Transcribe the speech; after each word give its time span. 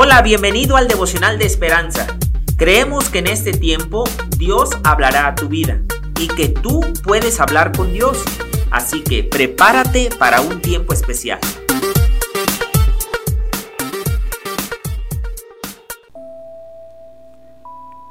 Hola, 0.00 0.22
bienvenido 0.22 0.76
al 0.76 0.86
devocional 0.86 1.40
de 1.40 1.46
esperanza. 1.46 2.06
Creemos 2.56 3.08
que 3.08 3.18
en 3.18 3.26
este 3.26 3.50
tiempo 3.50 4.04
Dios 4.36 4.70
hablará 4.84 5.26
a 5.26 5.34
tu 5.34 5.48
vida 5.48 5.82
y 6.20 6.28
que 6.28 6.48
tú 6.48 6.82
puedes 7.02 7.40
hablar 7.40 7.76
con 7.76 7.92
Dios. 7.92 8.22
Así 8.70 9.02
que 9.02 9.24
prepárate 9.24 10.10
para 10.16 10.40
un 10.40 10.62
tiempo 10.62 10.92
especial. 10.92 11.40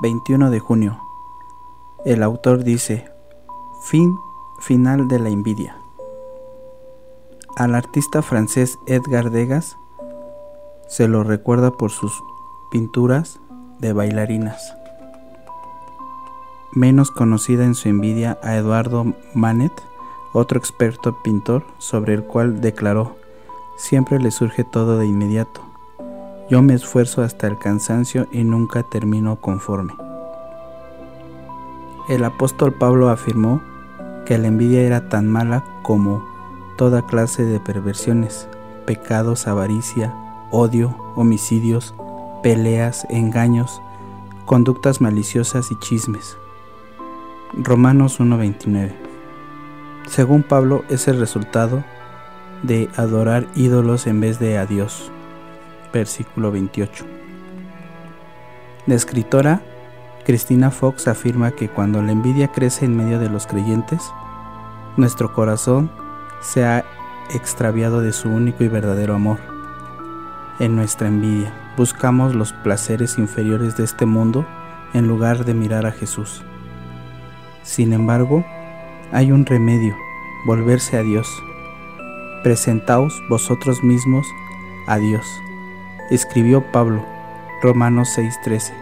...21 0.00 0.50
de 0.50 0.60
junio... 0.60 1.00
...el 2.04 2.22
autor 2.22 2.62
dice... 2.62 3.10
...fin 3.88 4.16
final 4.60 5.08
de 5.08 5.18
la 5.18 5.30
envidia... 5.30 5.76
...al 7.56 7.74
artista 7.74 8.22
francés 8.22 8.78
Edgar 8.86 9.32
Degas 9.32 9.76
se 10.92 11.08
lo 11.08 11.24
recuerda 11.24 11.70
por 11.70 11.90
sus 11.90 12.22
pinturas 12.70 13.40
de 13.78 13.94
bailarinas. 13.94 14.76
Menos 16.74 17.10
conocida 17.10 17.64
en 17.64 17.74
su 17.74 17.88
envidia 17.88 18.38
a 18.42 18.56
Eduardo 18.56 19.14
Manet, 19.32 19.72
otro 20.34 20.58
experto 20.58 21.16
pintor 21.22 21.64
sobre 21.78 22.12
el 22.12 22.24
cual 22.24 22.60
declaró, 22.60 23.16
siempre 23.78 24.20
le 24.20 24.30
surge 24.30 24.64
todo 24.64 24.98
de 24.98 25.06
inmediato. 25.06 25.62
Yo 26.50 26.60
me 26.60 26.74
esfuerzo 26.74 27.22
hasta 27.22 27.46
el 27.46 27.58
cansancio 27.58 28.26
y 28.30 28.44
nunca 28.44 28.82
termino 28.82 29.36
conforme. 29.36 29.94
El 32.10 32.22
apóstol 32.22 32.74
Pablo 32.74 33.08
afirmó 33.08 33.62
que 34.26 34.36
la 34.36 34.48
envidia 34.48 34.82
era 34.82 35.08
tan 35.08 35.26
mala 35.26 35.64
como 35.80 36.22
toda 36.76 37.06
clase 37.06 37.46
de 37.46 37.60
perversiones, 37.60 38.46
pecados, 38.84 39.46
avaricia, 39.46 40.14
odio, 40.52 40.94
homicidios, 41.16 41.94
peleas, 42.42 43.06
engaños, 43.10 43.82
conductas 44.44 45.00
maliciosas 45.00 45.72
y 45.72 45.78
chismes. 45.80 46.36
Romanos 47.54 48.20
1:29. 48.20 48.92
Según 50.06 50.42
Pablo 50.42 50.84
es 50.88 51.08
el 51.08 51.18
resultado 51.18 51.82
de 52.62 52.88
adorar 52.96 53.46
ídolos 53.56 54.06
en 54.06 54.20
vez 54.20 54.38
de 54.38 54.58
a 54.58 54.66
Dios. 54.66 55.10
Versículo 55.92 56.52
28. 56.52 57.04
La 58.86 58.94
escritora 58.94 59.62
Cristina 60.24 60.70
Fox 60.70 61.08
afirma 61.08 61.50
que 61.52 61.68
cuando 61.68 62.02
la 62.02 62.12
envidia 62.12 62.48
crece 62.48 62.84
en 62.84 62.96
medio 62.96 63.18
de 63.18 63.28
los 63.28 63.46
creyentes, 63.46 64.02
nuestro 64.96 65.32
corazón 65.32 65.90
se 66.40 66.64
ha 66.64 66.84
extraviado 67.34 68.00
de 68.00 68.12
su 68.12 68.28
único 68.28 68.64
y 68.64 68.68
verdadero 68.68 69.14
amor 69.14 69.51
en 70.62 70.76
nuestra 70.76 71.08
envidia. 71.08 71.52
Buscamos 71.76 72.36
los 72.36 72.52
placeres 72.52 73.18
inferiores 73.18 73.76
de 73.76 73.82
este 73.82 74.06
mundo 74.06 74.46
en 74.94 75.08
lugar 75.08 75.44
de 75.44 75.54
mirar 75.54 75.86
a 75.86 75.90
Jesús. 75.90 76.44
Sin 77.64 77.92
embargo, 77.92 78.44
hay 79.10 79.32
un 79.32 79.44
remedio, 79.44 79.96
volverse 80.46 80.96
a 80.96 81.02
Dios. 81.02 81.28
Presentaos 82.44 83.20
vosotros 83.28 83.82
mismos 83.82 84.24
a 84.86 84.98
Dios. 84.98 85.26
Escribió 86.10 86.62
Pablo, 86.70 87.04
Romanos 87.60 88.10
6:13. 88.16 88.72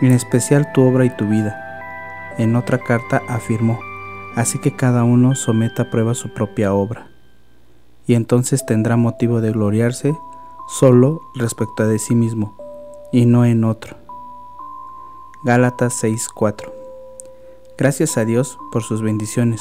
En 0.00 0.12
especial 0.12 0.70
tu 0.72 0.82
obra 0.82 1.04
y 1.04 1.10
tu 1.10 1.26
vida. 1.26 1.60
En 2.38 2.54
otra 2.54 2.78
carta 2.78 3.20
afirmó, 3.28 3.80
así 4.36 4.60
que 4.60 4.76
cada 4.76 5.02
uno 5.02 5.34
someta 5.34 5.82
a 5.82 5.90
prueba 5.90 6.14
su 6.14 6.32
propia 6.32 6.72
obra. 6.72 7.08
Y 8.06 8.14
entonces 8.14 8.64
tendrá 8.64 8.96
motivo 8.96 9.40
de 9.40 9.50
gloriarse 9.50 10.14
solo 10.66 11.20
respecto 11.34 11.82
a 11.82 11.86
de 11.86 11.98
sí 11.98 12.14
mismo 12.14 12.54
y 13.12 13.26
no 13.26 13.44
en 13.44 13.64
otro. 13.64 13.96
Gálatas 15.44 16.02
6:4 16.02 16.72
Gracias 17.76 18.16
a 18.16 18.24
Dios 18.24 18.58
por 18.70 18.82
sus 18.82 19.02
bendiciones, 19.02 19.60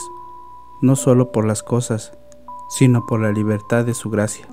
no 0.82 0.96
solo 0.96 1.32
por 1.32 1.46
las 1.46 1.64
cosas, 1.64 2.14
sino 2.70 3.06
por 3.06 3.20
la 3.20 3.32
libertad 3.32 3.86
de 3.86 3.94
su 3.94 4.10
gracia. 4.10 4.48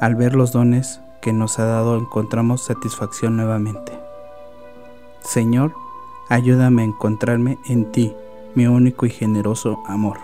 Al 0.00 0.16
ver 0.16 0.34
los 0.34 0.52
dones 0.52 1.00
que 1.22 1.32
nos 1.32 1.58
ha 1.58 1.64
dado 1.64 1.96
encontramos 1.96 2.62
satisfacción 2.62 3.36
nuevamente. 3.36 3.92
Señor, 5.22 5.74
ayúdame 6.28 6.82
a 6.82 6.86
encontrarme 6.86 7.58
en 7.68 7.92
ti, 7.92 8.14
mi 8.54 8.66
único 8.66 9.06
y 9.06 9.10
generoso 9.10 9.80
amor. 9.86 10.18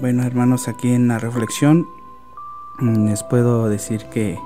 Bueno 0.00 0.24
hermanos, 0.24 0.68
aquí 0.68 0.92
en 0.92 1.08
la 1.08 1.18
reflexión 1.18 1.86
les 2.80 3.22
puedo 3.22 3.68
decir 3.68 4.06
que 4.06 4.38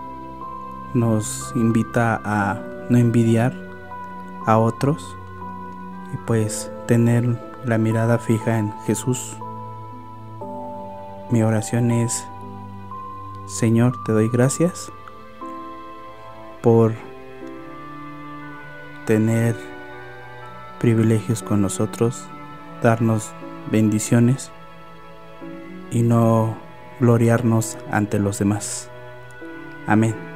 nos 0.95 1.53
invita 1.55 2.21
a 2.25 2.61
no 2.89 2.99
envidiar 2.99 3.55
a 4.47 4.59
otros 4.59 5.17
y 6.13 6.17
pues 6.27 6.71
tener 6.87 7.39
la 7.65 7.79
mirada 7.79 8.19
fija 8.19 8.59
en 8.59 8.73
Jesús. 8.87 9.37
Mi 11.31 11.43
oración 11.43 11.91
es, 11.91 12.27
Señor, 13.47 13.95
te 14.05 14.13
doy 14.13 14.29
gracias 14.29 14.91
por 16.63 16.95
tener 19.07 19.57
privilegios 20.79 21.43
con 21.43 21.63
nosotros, 21.63 22.27
darnos 22.83 23.33
bendiciones 23.71 24.51
y 25.91 26.03
no 26.03 26.66
gloriarnos 27.01 27.79
ante 27.91 28.19
los 28.19 28.39
demás. 28.39 28.91
Amén. 29.87 30.36